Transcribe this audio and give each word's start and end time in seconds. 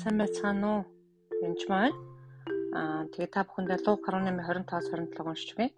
Сайн 0.00 0.16
байцгаана 0.16 0.68
уу? 0.72 0.82
Энд 1.44 1.60
маань 1.68 1.98
аа 2.72 3.04
тэгээ 3.12 3.30
та 3.36 3.44
бүхэндээ 3.44 3.84
Луг 3.84 4.00
18:25-аас 4.08 4.88
27 4.96 5.28
уншиж 5.28 5.50
байна. 5.60 5.76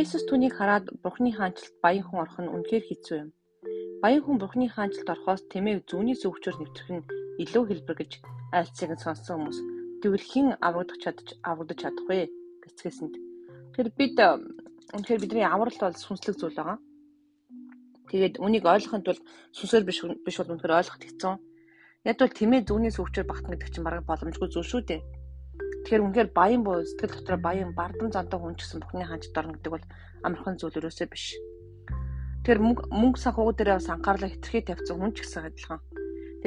Есүс 0.00 0.26
түүнийг 0.26 0.58
хараад 0.58 0.90
Бурхны 1.06 1.30
хаанчлалд 1.30 1.76
баян 1.84 2.02
хүн 2.02 2.22
орох 2.26 2.38
нь 2.42 2.50
үнэхээр 2.50 2.84
хэцүү 2.86 3.16
юм. 3.22 3.30
Баян 4.02 4.22
хүн 4.26 4.42
Бурхны 4.42 4.66
хаанчлалд 4.74 5.12
орохоос 5.14 5.42
тэмээ 5.46 5.86
зүүнний 5.86 6.18
зөвчөр 6.18 6.56
нэвтрэх 6.58 6.90
нь 6.98 7.06
илүү 7.46 7.64
хэлбэр 7.70 7.96
гэж 8.02 8.12
айлцыг 8.58 8.90
нь 8.90 9.02
сонссон 9.04 9.34
хүмүүс 9.38 9.58
тэгвэл 10.02 10.26
хэн 10.30 10.48
аврагдах 10.66 10.98
чадж 10.98 11.26
аврагдаж 11.46 11.78
чадах 11.78 12.06
вэ 12.10 12.26
гэцгээсэнд. 12.66 13.14
Тэр 13.74 13.86
бид 13.94 14.18
үнэхээр 14.18 15.22
бидний 15.22 15.46
аврал 15.46 15.78
бол 15.78 15.94
сүнслэг 15.94 16.34
зүйл 16.42 16.58
байгаа. 16.58 16.78
Тэгээд 18.10 18.34
үнийг 18.42 18.66
ойлгохын 18.66 19.06
тулд 19.06 19.22
сүнсээр 19.54 19.84
биш 19.86 20.02
биш 20.26 20.36
бол 20.42 20.50
үнэхээр 20.58 20.78
ойлгоход 20.78 21.06
хэцүү 21.06 21.34
Яг 22.06 22.22
бол 22.22 22.30
тэмээ 22.30 22.62
зүүнний 22.70 22.94
сүвчээр 22.94 23.26
багтна 23.26 23.58
гэдэг 23.58 23.70
чинь 23.74 23.82
бараг 23.82 24.06
боломжгүй 24.06 24.46
зүйл 24.46 24.70
шүү 24.70 24.82
дээ. 24.86 25.02
Тэгэхээр 25.90 26.04
үнэхээр 26.06 26.30
баян 26.30 26.62
буу 26.62 26.86
сэтгэл 26.86 27.18
дотор 27.18 27.38
баян 27.42 27.74
бардам 27.74 28.14
зантай 28.14 28.38
хүн 28.38 28.54
ч 28.54 28.62
гэсэн 28.62 28.78
бүхний 28.78 29.06
ханж 29.10 29.26
дорно 29.34 29.58
гэдэг 29.58 29.72
бол 29.74 29.86
амархан 30.22 30.54
зүйл 30.54 30.78
өрөөсөө 30.78 31.06
биш. 31.10 31.34
Тэгэхээр 32.46 32.62
мөнгө 32.94 33.18
санхуу 33.18 33.50
дээр 33.58 33.82
бас 33.82 33.90
анхаарлаа 33.90 34.30
хэтэрхий 34.30 34.62
тавьсан 34.62 35.02
хүн 35.02 35.12
ч 35.18 35.26
гэсэн 35.26 35.50
адилхан. 35.50 35.82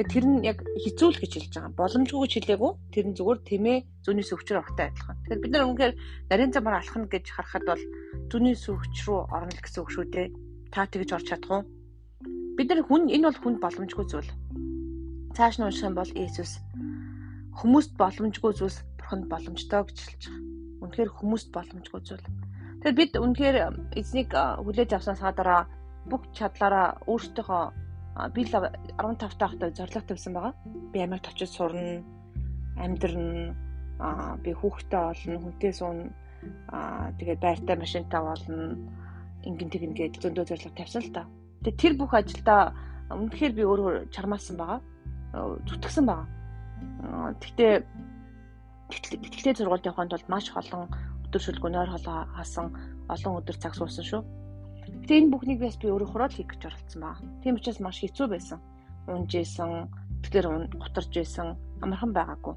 Тэгээ 0.00 0.08
тэр 0.08 0.24
нь 0.32 0.44
яг 0.48 0.58
хизүүл 0.80 1.20
гэж 1.20 1.32
хэлж 1.36 1.52
байгаа. 1.52 1.76
Боломжгүй 1.76 2.20
гэж 2.24 2.32
хэлээгүй. 2.40 2.72
Тэр 2.96 3.04
нь 3.12 3.16
зүгээр 3.20 3.40
тэмээ 3.44 3.78
зүүнний 4.00 4.24
сүвчээр 4.24 4.62
огтой 4.64 4.88
адилхан. 4.88 5.16
Тэгэхээр 5.28 5.42
бид 5.44 5.52
нар 5.52 5.68
үнэхээр 5.68 5.92
нарийн 6.32 6.52
замаар 6.56 6.80
алхна 6.80 7.04
гэж 7.04 7.24
харахад 7.36 7.64
бол 7.68 7.82
зүүнний 8.32 8.56
сүвч 8.56 8.96
рүү 9.04 9.28
орно 9.28 9.52
гэсэн 9.52 9.80
үг 9.84 9.92
шүү 9.92 10.04
дээ. 10.08 10.28
Та 10.72 10.88
тэгж 10.88 11.20
орч 11.20 11.26
чадах 11.28 11.52
уу? 11.52 11.62
Бид 12.56 12.68
нар 12.72 12.80
хүн 12.80 13.12
энэ 13.12 13.28
бол 13.28 13.40
хүнд 13.44 13.58
боломжгүй 13.60 14.08
зүйл 14.08 14.32
Цааш 15.36 15.58
нь 15.58 15.66
унших 15.66 15.86
юм 15.86 15.94
бол 15.94 16.10
Иесус 16.14 16.58
хүмүүст 17.60 17.92
боломжгүй 18.00 18.52
зүйлс 18.56 18.78
бурханд 18.98 19.26
боломжтой 19.30 19.82
гэж 19.86 19.98
хэлж 20.00 20.22
байгаа. 20.26 20.42
Үнэхээр 20.82 21.10
хүмүүст 21.18 21.48
боломжгүй 21.54 22.00
зүйл. 22.02 22.26
Тэгэхээр 22.80 22.98
бид 22.98 23.12
үнэхээр 23.20 23.56
эзнийг 24.00 24.30
хүлээж 24.32 24.90
авсанасаа 24.96 25.32
дараа 25.36 25.62
бүх 26.10 26.22
чадлаараа 26.32 26.98
өөртөөхөө 27.04 27.64
би 28.34 28.42
л 28.42 28.54
15 28.96 29.38
таахтай 29.38 29.70
зорилго 29.70 30.08
тавьсан 30.08 30.32
байгаа. 30.34 30.54
Би 30.92 30.98
Америкт 31.04 31.30
очиж 31.30 31.50
сурна, 31.52 32.02
амьдрна, 32.80 33.54
би 34.42 34.50
хүүхдээ 34.56 35.02
олно, 35.10 35.36
хүнтэй 35.44 35.72
суун, 35.76 36.10
тэгээд 37.18 37.40
байртай 37.44 37.76
машинтай 37.76 38.20
болно. 38.24 38.78
Ингэн 39.44 39.70
тэгнэ 39.72 39.94
гэж 39.94 40.12
зөндөө 40.22 40.44
зорилго 40.48 40.74
тавьсан 40.74 41.02
л 41.04 41.12
та. 41.12 41.22
Тэгээд 41.64 41.80
тэр 41.80 41.92
бүх 42.00 42.12
ажилдаа 42.16 42.72
үнэхээр 43.12 43.52
би 43.56 43.62
өөрөө 43.68 43.94
чармаасан 44.12 44.56
байгаа 44.56 44.80
зүтгэсэн 45.32 46.04
байна. 46.06 46.26
Гэхдээ 47.38 47.86
тэтгэлээ 48.90 49.54
сургуульд 49.54 49.86
явахын 49.86 50.10
тулд 50.10 50.26
маш 50.26 50.50
олон 50.50 50.90
өдөр 51.30 51.42
шүлгөө 51.42 51.70
нойр 51.70 51.90
холоо 51.94 52.26
хасан 52.34 52.66
олон 53.06 53.38
өдөр 53.38 53.56
цаг 53.62 53.74
суусан 53.78 54.04
шүү. 54.10 54.22
Гэтэ 55.06 55.14
энэ 55.18 55.30
бүхнийг 55.30 55.60
бас 55.62 55.78
би 55.78 55.86
өөрөө 55.86 56.10
хурал 56.10 56.34
хийх 56.34 56.50
гэж 56.50 56.62
оролцсон 56.66 57.00
баа. 57.02 57.16
Тийм 57.42 57.54
учраас 57.54 57.78
маш 57.78 58.02
хэцүү 58.02 58.26
байсан. 58.26 58.58
Унжсэн, 59.06 59.70
тэгэхээр 60.26 60.46
гутарж 60.82 61.12
байсан, 61.14 61.48
амархан 61.82 62.10
байгаагүй. 62.10 62.54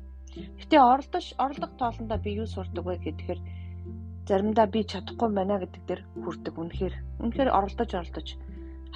Гэтэ 0.58 0.76
оролдож 0.82 1.26
орлого 1.38 1.78
тоолондоо 1.78 2.18
би 2.18 2.32
юу 2.42 2.50
сурдаг 2.50 2.86
вэ 2.86 2.98
гэхээр 3.06 3.40
заримдаа 4.26 4.66
би 4.66 4.82
чадахгүй 4.82 5.30
байна 5.30 5.62
гэдэг 5.62 5.84
дээр 5.86 6.02
хүрдэг 6.26 6.56
үнэхээр. 6.58 6.96
Үнэхээр 7.22 7.50
оролдож 7.54 7.90
оролдож 7.94 8.28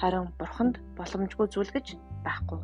харин 0.00 0.34
бурханд 0.34 0.74
боломжгүй 0.98 1.46
зүйл 1.46 1.70
гэж 1.70 1.86
байхгүй 2.26 2.58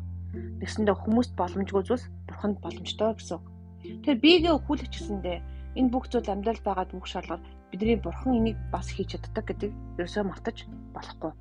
Тэгсэндээ 0.61 0.95
хүмүүст 0.95 1.33
боломжгүй 1.39 1.83
зүйлс 1.85 2.05
бурханд 2.27 2.57
боломжтой 2.63 3.13
гэсэн. 3.15 3.39
Тэгэхээр 3.85 4.23
биегээ 4.23 4.53
өхүүлэх 4.57 4.89
гэсэндээ 4.91 5.37
энэ 5.79 5.91
бүх 5.91 6.07
зүйл 6.09 6.31
амьдрал 6.31 6.61
байгаад 6.63 6.91
бүх 6.95 7.05
шалгаар 7.05 7.41
бидний 7.69 7.99
бурхан 7.99 8.39
энийг 8.39 8.57
бас 8.71 8.87
хийж 8.89 9.19
чаддаг 9.19 9.45
гэдэг 9.45 9.71
ерөөсөө 9.99 10.23
мартаж 10.25 10.57
болохгүй. 10.95 11.31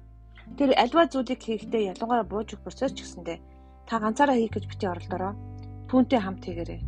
Тэр 0.58 0.70
альва 0.76 1.08
зүйлийг 1.08 1.40
хийхдээ 1.40 1.94
ялангуяа 1.94 2.26
бууж 2.26 2.52
өгөх 2.52 2.66
процесс 2.66 2.92
ч 2.92 3.06
гэсэндээ 3.06 3.38
та 3.88 3.94
ганцаараа 4.02 4.36
хийх 4.36 4.52
гэж 4.52 4.64
бити 4.68 4.86
оролдороо. 4.90 5.32
Түүнтэй 5.88 6.20
хамт 6.20 6.44
хийгээрэй. 6.44 6.80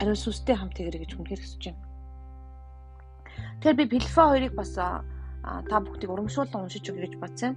Ариун 0.00 0.18
сүнстэй 0.18 0.56
хамт 0.56 0.74
хийгээрэй 0.78 1.02
гэж 1.04 1.12
хүнхээр 1.14 1.42
хүсэж 1.42 1.62
байна. 1.68 1.82
Тэгэхээр 3.60 3.78
би 3.78 3.84
Филиппо 3.90 4.22
хоёрыг 4.30 4.54
бас 4.54 4.72
та 4.74 5.76
бүхнийг 5.82 6.10
урамшуулан 6.10 6.62
уншиж 6.66 6.84
өгье 6.90 7.06
гэж 7.06 7.14
бодсон. 7.22 7.52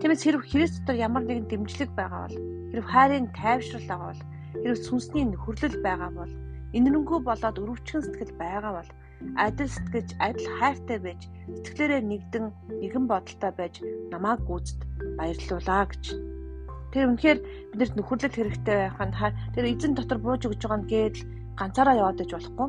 Тиймээс 0.00 0.22
хэрэг 0.26 0.42
Христ 0.50 0.82
дотор 0.82 0.96
ямар 1.06 1.22
нэгэн 1.22 1.46
дэмжлэг 1.46 1.90
байгаа 1.94 2.26
бол 2.26 2.36
хэрэг 2.70 2.86
хайрын 2.90 3.26
тайвшрал 3.30 3.86
байгаа 3.86 4.10
бол 4.10 4.22
хэрэг 4.62 4.78
сүнсний 4.82 5.24
нөхөрлөл 5.30 5.78
байгаа 5.86 6.10
бол 6.18 6.32
инэрэнгүй 6.74 7.18
болоод 7.22 7.60
өрөвчгөн 7.62 8.02
сэтгэл 8.02 8.34
байгаа 8.42 8.72
бол 8.74 8.90
адил 9.38 9.70
сэтгэж 9.70 10.08
адил 10.26 10.48
хайртай 10.58 10.98
байж 10.98 11.20
сэтгэлээрээ 11.62 12.02
нэгдэн 12.10 12.44
нэгэн 12.82 13.04
бодолтой 13.06 13.52
байж 13.54 13.74
намааг 14.10 14.40
гүйцэд 14.42 14.80
баярлуулаа 15.18 15.84
гэж. 15.86 16.04
Тэр 16.90 17.04
үнэхээр 17.14 17.38
биднэрт 17.70 17.94
нөхөрлөл 17.94 18.34
хэрэгтэй 18.34 18.76
байх 18.90 18.98
нь 18.98 19.14
тэр 19.54 19.64
эзэн 19.70 19.94
дотор 19.94 20.18
бууж 20.18 20.42
өгж 20.46 20.60
байгаа 20.66 20.80
нь 20.82 20.90
гээд 20.90 21.16
ганцаараа 21.58 21.94
яваад 22.02 22.22
иж 22.22 22.30
болохгүй 22.34 22.68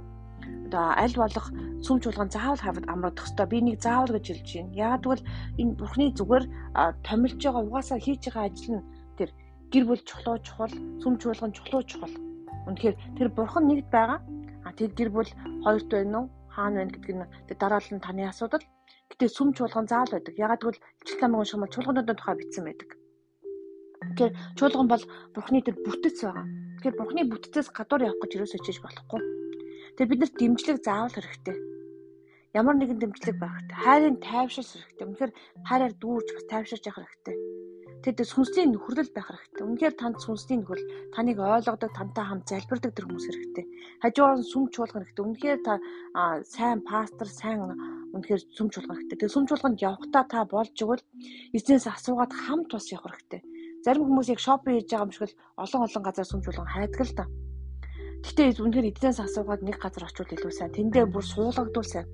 одоо 0.66 0.86
аль 0.98 1.16
болох 1.16 1.48
сүм 1.86 1.98
чуулган 2.02 2.30
заавал 2.34 2.58
хавд 2.58 2.86
амрагдах 2.90 3.26
хэвээр 3.30 3.52
би 3.54 3.60
нэг 3.62 3.78
заавал 3.86 4.14
гэж 4.18 4.26
хэлж 4.28 4.50
байна. 4.58 4.74
Яг 4.74 5.02
тэгвэл 5.06 5.24
энэ 5.62 5.78
бурхны 5.80 6.06
зүгээр 6.18 6.46
томилж 7.06 7.40
байгаа 7.46 7.64
угаасаа 7.70 8.00
хийж 8.02 8.22
байгаа 8.26 8.46
ажил 8.50 8.74
нь 8.82 8.88
тэр 9.18 9.30
гэр 9.72 9.84
бүл 9.86 10.02
чулуу 10.10 10.38
чухал, 10.42 10.74
сүм 11.02 11.14
чуулган 11.22 11.52
чулуу 11.54 11.82
чухал. 11.86 12.16
Үнэхээр 12.66 12.96
тэр 13.18 13.28
бурхан 13.38 13.66
нэгд 13.70 13.90
байгаа. 13.94 14.20
А 14.66 14.70
тэр 14.74 14.90
гэр 14.98 15.10
бүл 15.14 15.30
хоёрт 15.64 15.90
байна 15.94 16.18
уу? 16.20 16.26
Хаана 16.50 16.78
байна 16.82 16.94
гэдэг 16.94 17.14
нь 17.14 17.30
тэр 17.48 17.58
дараалал 17.62 17.94
нь 17.94 18.06
таны 18.06 18.24
асуудал. 18.26 18.66
Гэтэ 19.14 19.26
сүм 19.30 19.54
чуулган 19.54 19.86
заавал 19.86 20.18
байдаг. 20.18 20.34
Яг 20.34 20.58
тэгвэл 20.58 20.82
ичл 21.06 21.22
намын 21.22 21.46
шиг 21.46 21.62
мал 21.62 21.70
чуулгануудын 21.70 22.18
тухай 22.18 22.36
бичсэн 22.42 22.66
байдаг. 22.66 22.90
Тэгэхээр 24.18 24.34
чуулган 24.58 24.88
бол 24.90 25.04
бурхны 25.34 25.62
тэр 25.62 25.78
бүтэц 25.86 26.18
байгаа. 26.26 26.46
Тэгэхээр 26.82 26.98
бурхны 26.98 27.22
бүтцээс 27.30 27.70
гадуур 27.70 28.02
явах 28.10 28.22
гэж 28.26 28.32
юусоо 28.42 28.60
чиж 28.66 28.82
болохгүй 28.82 29.22
Тэгээ 29.96 30.12
бид 30.12 30.22
нарт 30.22 30.36
дэмжлэг 30.36 30.78
заавал 30.84 31.16
хэрэгтэй. 31.16 31.56
Ямар 32.52 32.76
нэгэн 32.76 33.00
дэмжлэг 33.00 33.36
байх 33.40 33.56
хэрэгтэй. 33.56 33.80
Хайрын 33.80 34.18
тайвширс 34.20 34.72
хэрэгтэй. 34.76 35.08
Үнэхээр 35.08 35.32
хайраар 35.68 35.94
дүүрж 35.96 36.28
бас 36.36 36.46
тайвширж 36.52 36.84
явах 36.88 37.00
хэрэгтэй. 37.04 37.36
Тэгээд 38.04 38.28
сүнслийн 38.28 38.70
нөхөрлөл 38.76 39.12
байх 39.16 39.28
хэрэгтэй. 39.32 39.64
Үнэхээр 39.64 39.96
танд 39.96 40.20
сүнслийн 40.20 40.62
нөхөрлөл 40.68 40.92
таныг 41.16 41.38
ойлгодог, 41.40 41.92
тантай 41.96 42.26
хамт 42.28 42.46
залбирдаг 42.46 42.92
тэр 42.92 43.08
хүмүүс 43.08 43.26
хэрэгтэй. 43.28 43.66
Хажуугаар 44.04 44.40
нь 44.40 44.50
сүм 44.52 44.64
чуулган 44.70 45.04
хэрэгтэй. 45.04 45.26
Үнэхээр 45.26 45.60
та 45.64 45.74
сайн 46.44 46.80
пастор, 46.84 47.28
сайн 47.32 47.60
үнэхээр 48.14 48.42
сүм 48.52 48.68
чуулган 48.72 49.00
хэрэгтэй. 49.00 49.18
Тэгээд 49.20 49.36
сүм 49.36 49.46
чуулганд 49.48 49.80
явахдаа 49.80 50.24
та 50.28 50.40
болж 50.44 50.76
игэл 50.76 51.04
эзнээс 51.56 51.88
асуугаад 51.88 52.36
хамт 52.36 52.70
бас 52.72 52.88
явах 52.92 53.16
хэрэгтэй. 53.16 53.42
Зарим 53.84 54.06
хүмүүс 54.06 54.28
яг 54.32 54.40
шопинг 54.44 54.76
хийж 54.86 54.92
байгаа 54.92 55.08
юм 55.08 55.16
шиг 55.16 55.26
л 55.32 55.38
олон 55.60 55.82
олон 55.88 56.04
газар 56.04 56.28
сүм 56.30 56.44
чуулган 56.44 56.70
хайдаг 56.70 57.02
л 57.04 57.16
та. 57.16 57.26
Гэтэ 58.26 58.58
үнэхээр 58.58 58.90
эднээс 58.90 59.22
асуугаад 59.22 59.62
нэг 59.62 59.78
газар 59.78 60.10
очивол 60.10 60.34
илүү 60.34 60.54
сайн. 60.58 60.74
Тэндээ 60.74 61.06
бүр 61.14 61.22
суулгадвал 61.22 61.86
сайн. 61.86 62.10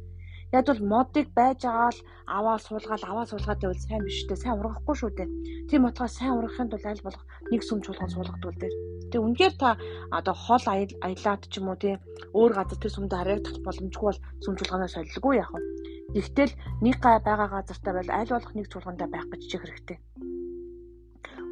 Яг 0.51 0.67
бол 0.67 0.83
модыг 0.83 1.31
байж 1.31 1.63
л 1.63 1.99
аваа 2.27 2.59
суулгаад 2.59 3.03
аваа 3.07 3.23
суулгаад 3.23 3.63
байвал 3.63 3.79
сайн 3.79 4.03
биш 4.03 4.27
үү? 4.27 4.35
Сайн 4.35 4.59
ургахгүй 4.59 4.95
шүү 4.99 5.11
дээ. 5.15 5.29
Тийм 5.71 5.87
утгаас 5.87 6.19
сайн 6.19 6.35
ургахын 6.35 6.67
тулд 6.67 6.83
аль 6.83 7.05
болох 7.07 7.23
нэг 7.47 7.63
сүм 7.63 7.79
чуулган 7.79 8.11
суулгадвал 8.11 8.59
дээр. 8.59 8.75
Тэгээ 9.07 9.23
үнээр 9.23 9.53
та 9.55 9.79
одоо 10.11 10.35
хол 10.35 10.65
аялаад 10.67 11.41
ч 11.47 11.53
юм 11.63 11.71
уу 11.71 11.79
тийм 11.79 12.03
өөр 12.35 12.51
газар 12.59 12.79
тэр 12.83 12.91
сүмдээ 12.91 13.19
харагдах 13.23 13.57
боломжгүй 13.63 14.07
бол 14.11 14.19
сүм 14.43 14.53
чуулганаас 14.59 14.91
солилгүй 14.99 15.33
яах 15.39 15.55
вэ? 15.55 15.63
Гэхдээ 16.19 16.47
нэг 16.83 16.95
гай 16.99 17.17
байгаа 17.23 17.47
газартаа 17.55 17.93
бол 17.95 18.11
аль 18.11 18.33
болох 18.35 18.51
нэг 18.51 18.67
чуулгандаа 18.67 19.07
байх 19.07 19.27
гэж 19.31 19.41
чих 19.47 19.63
хэрэгтэй. 19.63 19.97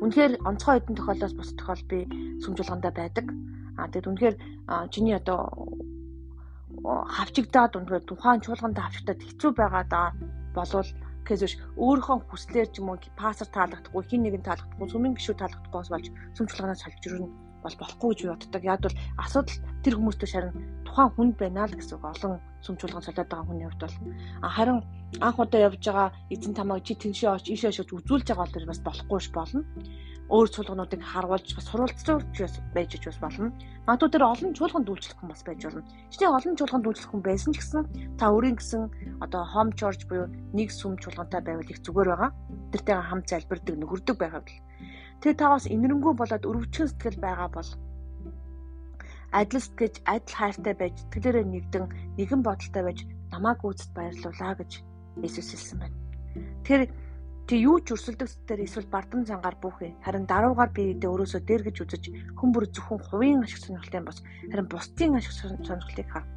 Үнэхээр 0.03 0.44
онцгой 0.44 0.75
хэдэн 0.83 1.00
тохиолдолд 1.00 1.35
бус 1.39 1.51
тохиол 1.55 1.83
би 1.88 2.00
сүм 2.44 2.59
чуулгандаа 2.59 2.91
байдаг. 2.91 3.31
А 3.79 3.91
тэгэд 3.91 4.09
үнэхээр 4.09 4.35
чиний 4.93 5.15
одоо 5.15 5.39
хавчигдаад 7.15 7.75
үнэхээр 7.75 8.03
тухайн 8.07 8.43
чуулганд 8.43 8.77
хавчигдаад 8.79 9.19
хэцүү 9.23 9.51
байгаа 9.55 9.83
да 9.87 10.01
болвол 10.55 10.89
гэхээс 11.25 11.55
өөрийнхөө 11.77 12.17
хүслээр 12.29 12.69
ч 12.73 12.75
юм 12.81 12.89
уу 12.89 12.99
пассер 13.19 13.47
таалагдахгүй 13.51 14.03
хин 14.09 14.21
нэгэн 14.23 14.45
таалагдахгүй 14.45 14.89
сүмэн 14.89 15.15
гişүү 15.15 15.35
таалагдахгүйс 15.37 15.89
болж 15.91 16.05
сүм 16.35 16.45
чуулганаас 16.49 16.83
ирнэ 16.87 17.27
бол 17.63 17.75
болохгүй 17.79 18.09
гэж 18.15 18.19
боддог. 18.27 18.63
Яг 18.63 18.79
бол 18.81 18.97
асуудал 19.19 19.57
тэр 19.83 19.93
хүмүүстэй 19.95 20.29
шарин 20.31 20.53
тухайн 20.87 21.09
хүнд 21.13 21.35
байна 21.37 21.67
л 21.67 21.75
гэсэн 21.75 21.95
үг. 21.99 22.05
Олон 22.07 22.33
сүм 22.63 22.75
чуулган 22.79 23.03
солиод 23.06 23.29
байгаа 23.29 23.47
хүний 23.47 23.67
хувьд 23.67 23.83
бол 23.83 23.95
харин 24.56 24.79
анх 25.25 25.39
удаа 25.39 25.61
явж 25.67 25.81
байгаа 25.85 26.09
эзэн 26.33 26.53
тамааг 26.57 26.83
чи 26.85 26.94
тэншээ 26.95 27.29
очиж 27.31 27.47
ийшээ 27.53 27.71
очиж 27.71 27.89
үзүүлж 27.94 28.27
байгаа 28.27 28.45
бол 28.45 28.56
тэр 28.56 28.65
бас 28.69 28.79
болохгүй 28.88 29.19
ш 29.23 29.27
болно 29.33 29.61
өөр 30.29 30.47
чуулгануудыг 30.53 31.01
харуулж 31.01 31.57
бас 31.57 31.65
сурвалжлуулж 31.73 32.56
байж 32.75 32.91
ч 32.94 33.06
бас 33.09 33.17
болно. 33.17 33.50
Магадгүй 33.89 34.09
тэр 34.13 34.29
олон 34.29 34.53
чуулганд 34.53 34.85
үйлчлэх 34.85 35.17
хүн 35.17 35.33
бас 35.33 35.41
байж 35.41 35.65
болно. 35.65 35.81
Чиний 36.13 36.29
олон 36.29 36.53
чуулганд 36.53 36.85
үйлчлэх 36.85 37.09
хүн 37.09 37.23
байсан 37.25 37.51
ч 37.53 37.57
гэсэн 37.57 37.83
та 38.21 38.29
өөрийн 38.29 38.57
гэсэн 38.62 38.81
одоо 39.25 39.41
home 39.41 39.73
church 39.73 40.05
буюу 40.05 40.29
нэг 40.53 40.69
сүм 40.69 41.01
чуулгантай 41.01 41.41
байвал 41.41 41.65
их 41.65 41.81
зүгээр 41.81 42.09
байгаа. 42.13 42.31
Тэртэйгээ 42.69 43.09
хамт 43.09 43.25
залбирдаг 43.25 43.75
нөхөрдөг 43.81 44.17
байгаад 44.21 44.45
л. 44.45 44.62
Тэгээ 45.25 45.39
та 45.41 45.50
бас 45.50 45.65
инэрэнгүй 45.65 46.13
болоод 46.13 46.45
өрөвчөн 46.45 46.88
сэтгэл 46.94 47.17
байгаа 47.25 47.50
бол 47.50 47.69
адил 49.31 49.61
сэтгэж, 49.61 49.95
адил 50.05 50.35
хайртай 50.35 50.75
байж, 50.77 50.95
итгэлээрээ 51.09 51.45
нэгдэн, 51.45 51.85
нэгэн 52.17 52.41
бодолтой 52.43 52.83
байж 52.83 52.99
намааг 53.31 53.59
үүсэд 53.61 53.91
баярлуулаа 53.93 54.53
гэж 54.57 54.71
Иесус 55.19 55.51
хэлсэн 55.51 55.77
байна. 55.79 55.97
Тэр 56.63 56.89
Тэ 57.49 57.65
юу 57.65 57.81
ч 57.81 57.97
өрсөлдөг 57.97 58.29
сэтгэлээр 58.29 58.61
эсвэл 58.61 58.93
бардам 58.93 59.25
зангаар 59.25 59.57
бүхэ. 59.57 59.97
Харин 60.05 60.29
даруугаар 60.29 60.69
биедээ 60.69 61.09
өрөөсөө 61.09 61.41
дэргэж 61.49 61.77
үзэж 61.81 62.03
хүмүүр 62.37 62.69
зөвхөн 62.69 63.01
хувийн 63.09 63.41
ашиг 63.41 63.65
сонирхлын 63.65 64.05
бос 64.05 64.21
харин 64.21 64.69
бусдын 64.69 65.17
ашиг 65.17 65.33
сонирхлыг 65.33 66.09
хар. 66.13 66.29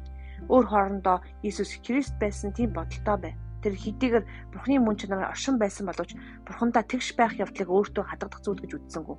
Өөр 0.49 0.65
хоорондоо 0.65 1.21
Иесус 1.45 1.77
Христ 1.85 2.17
байсан 2.17 2.49
тийм 2.57 2.73
бодолтой 2.73 3.17
бай. 3.21 3.33
Тэр 3.61 3.77
хэдийгээр 3.77 4.25
Бурхны 4.57 4.81
мөн 4.81 4.97
чанараар 4.97 5.37
оршин 5.37 5.61
байсан 5.61 5.85
боловч 5.85 6.17
Бурхандаа 6.49 6.81
тэгш 6.81 7.13
байх 7.13 7.37
явдлыг 7.37 7.69
өөртөө 7.69 8.03
хадгалах 8.09 8.41
зүйл 8.41 8.65
гэж 8.65 8.71
үзсэнгүй. 8.73 9.17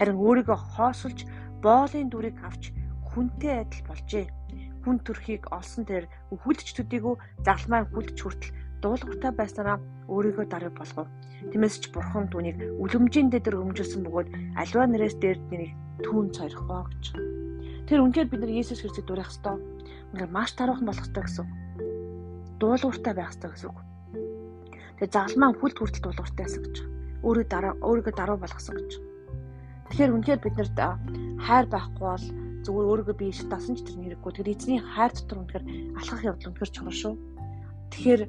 Харин 0.00 0.16
өөрийгөө 0.16 0.58
хоосолж 0.80 1.28
боолын 1.60 2.08
дүрийг 2.08 2.40
авч 2.40 2.72
хүнтэй 3.14 3.62
адил 3.62 3.82
болжээ. 3.86 4.26
Хүн 4.82 4.98
төрхийг 5.06 5.48
олсон 5.54 5.86
тэр 5.86 6.10
үхэлдч 6.34 6.74
төдийгүй 6.76 7.14
загламаа 7.46 7.88
хүлдч 7.88 8.18
хүртэл 8.20 8.52
дуулууртай 8.82 9.32
байснараа 9.32 9.78
өөрийгөө 10.12 10.46
даруй 10.50 10.72
болгов. 10.74 11.08
Тиймээс 11.48 11.80
ч 11.80 11.94
бурхан 11.94 12.28
түүнийг 12.28 12.60
үлэмжийн 12.82 13.32
дээр 13.32 13.56
өмжүүлсэн 13.64 14.04
бөгөөд 14.04 14.28
аливаа 14.60 14.86
нэрээс 14.90 15.16
дээр 15.22 15.38
тэрийг 15.48 15.72
түүн 16.04 16.34
цорихоо 16.36 16.84
гэж. 16.84 17.04
Тэр 17.88 18.00
үнээр 18.04 18.28
бид 18.28 18.40
нар 18.44 18.52
Есүс 18.52 18.84
Христийг 18.84 19.08
дурах 19.08 19.32
ёстой. 19.32 19.56
Үнээр 20.12 20.28
маш 20.28 20.52
таруухан 20.52 20.84
болох 20.84 21.04
ёстой 21.04 21.24
гэсэн. 21.24 21.46
Дуулууртай 22.60 23.12
байх 23.16 23.32
ёстой 23.32 23.50
гэсэн 23.56 23.68
үг. 23.72 23.78
Тэгээ 25.00 25.14
загалмаа 25.16 25.52
хүлд 25.56 25.76
хүртэл 25.80 26.04
дуулууртай 26.04 26.44
байсан 26.44 26.62
гэж. 26.64 26.76
Өөрийгөө 27.24 27.52
дараа 27.52 27.74
өөрийгөө 27.80 28.14
даруй 28.16 28.38
болгосон 28.40 28.76
гэж. 28.76 28.92
Тэгэхээр 29.88 30.14
үнээр 30.16 30.40
бид 30.44 30.56
нарт 30.60 30.78
хайр 31.44 31.66
байхгүй 31.68 32.04
бол 32.08 32.26
зүгээр 32.64 32.88
өөрийгөө 32.90 33.16
би 33.20 33.26
иш 33.30 33.40
дасан 33.46 33.76
ч 33.76 33.84
тэр 33.84 33.96
хэрэггүй. 34.00 34.32
Тэгэхээр 34.32 34.52
эзний 34.56 34.80
хайр 34.80 35.12
дотор 35.12 35.38
үнээр 35.44 35.64
алхах 36.00 36.22
явдал 36.24 36.48
үнээр 36.50 36.72
чухал 36.72 36.98
шүү. 37.00 37.14
Тэгэхээр 37.94 38.22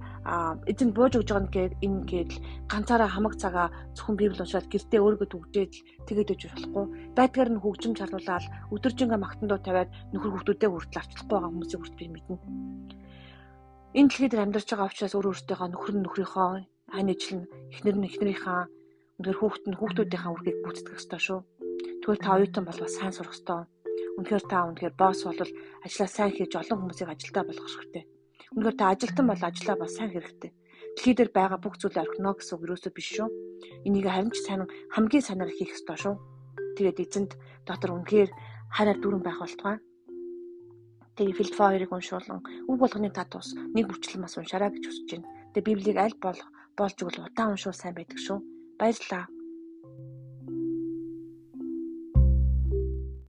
эзэн 0.69 0.89
бууж 0.93 1.13
өгж 1.17 1.29
байгаа 1.33 1.45
нэгээр 1.49 1.73
энэ 1.81 2.01
гээд 2.05 2.31
ганцаараа 2.69 3.09
хамаг 3.09 3.33
цагаа 3.41 3.73
зөвхөн 3.97 4.19
библ 4.19 4.37
уншаад 4.37 4.69
гэртээ 4.69 5.01
өөрийгөө 5.01 5.29
түгжээд 5.31 5.73
тэгээд 6.05 6.31
өгч 6.37 6.43
болохгүй. 6.53 6.85
Байдгаар 7.17 7.49
нь 7.49 7.61
хөгжим 7.63 7.97
чарлуулаад 7.97 8.45
өдөржингөө 8.69 9.19
магтандуу 9.25 9.59
тавиад 9.65 9.89
нөхөр 10.13 10.31
хүүхдүүдээ 10.37 10.69
хүртэл 10.69 11.01
авчлахгүй 11.01 11.33
байгаа 11.33 11.49
хүмүүсийг 11.49 11.81
хүртэл 11.81 11.97
би 11.97 12.07
мэднэ. 12.13 12.37
Энэ 13.97 14.09
дэлхийд 14.11 14.35
амьдарч 14.37 14.67
байгаа 14.69 14.89
учраас 14.91 15.15
өөр 15.17 15.29
өөртөөгөө 15.33 15.69
нөхөр 15.73 15.93
нь 15.97 16.03
нөхрийнхөө 16.05 16.47
хань 16.93 17.11
ижил 17.15 17.33
нь 17.41 17.49
эхнэр 17.73 17.97
нь 17.97 18.07
эхнэрийнхээ 18.11 18.61
өнөр 19.17 19.37
хүүхэд 19.39 19.65
нь 19.71 19.77
хүүхдүүдийнхээ 19.79 20.33
үргийг 20.35 20.57
гүйцэтгэх 20.61 20.99
ёстой 20.99 21.21
шүү. 21.25 21.39
Тэгвэл 22.03 22.21
та 22.21 22.35
оюутан 22.37 22.63
бол 22.67 22.79
бас 22.83 22.93
сайн 22.93 23.15
сурах 23.15 23.33
ёстой. 23.33 23.65
Үнэхээр 24.17 24.43
та 24.47 24.67
үнэхээр 24.69 24.95
босс 24.99 25.21
бол 25.27 25.51
ажлаа 25.85 26.09
сайн 26.09 26.31
хийж 26.33 26.51
олон 26.55 26.79
хүмүүсийг 26.79 27.09
ажилдаа 27.11 27.43
болгох 27.45 27.67
хэрэгтэй 27.67 28.05
Үнэхээр 28.55 28.77
та 28.79 28.93
ажилтан 28.95 29.27
бол 29.27 29.41
ажлаа 29.43 29.75
бас 29.75 29.91
сайн 29.99 30.11
хэрэгтэй. 30.15 30.51
Дэлхий 30.95 31.15
дээр 31.17 31.31
байгаа 31.35 31.59
бүх 31.59 31.75
зүйлээ 31.75 32.07
орхино 32.07 32.39
гэсэн 32.39 32.55
үг 32.55 32.63
юусоо 32.71 32.91
биш 32.95 33.07
шүү. 33.19 33.27
Энийг 33.83 34.07
харин 34.07 34.31
ч 34.31 34.39
сайн 34.47 34.63
хамгийн 34.95 35.27
санаар 35.27 35.51
хийх 35.51 35.75
ёстой 35.75 35.97
шүү. 35.99 36.15
Тэгээд 36.79 37.03
эзэнд 37.03 37.31
дотор 37.67 37.91
үнэхээр 37.99 38.31
хараар 38.71 38.99
дүүрэн 39.03 39.23
байх 39.27 39.43
болтугай. 39.43 39.77
Тэгээ 41.19 41.35
Филд 41.35 41.55
2-ыг 41.59 41.91
уншуулан 41.91 42.39
үг 42.71 42.77
болгоны 42.79 43.11
тат 43.11 43.35
ус 43.35 43.51
нэг 43.75 43.91
бүчлэн 43.91 44.23
бас 44.23 44.39
уншаарай 44.39 44.71
гэж 44.71 44.83
хүсэж 44.87 45.07
байна. 45.11 45.27
Тэгээ 45.51 45.67
Библийг 45.67 45.97
аль 45.99 46.15
болох 46.15 46.47
болж 46.79 46.95
игэл 46.95 47.27
удаан 47.27 47.59
уншуул 47.59 47.75
сайн 47.75 47.95
байдаг 47.95 48.19
шүү. 48.23 48.39
Баярлалаа. 48.79 49.27